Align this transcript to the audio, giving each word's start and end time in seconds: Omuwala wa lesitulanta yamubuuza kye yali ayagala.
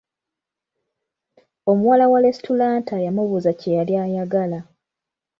Omuwala 1.71 2.05
wa 2.11 2.19
lesitulanta 2.23 2.95
yamubuuza 3.05 3.51
kye 3.59 3.71
yali 3.77 3.93
ayagala. 4.03 4.59